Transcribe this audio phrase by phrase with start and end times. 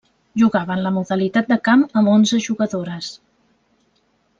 [0.43, 3.15] Jugaven la modalitat de camp amb onze jugadores.